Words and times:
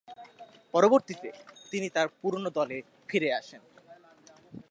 পরবর্তীতে, 0.73 1.29
তিনি 1.71 1.87
তার 1.89 2.07
পুরোনো 2.21 2.49
দলে 2.49 2.77
ফিরে 3.09 3.29
আসেন। 3.33 3.61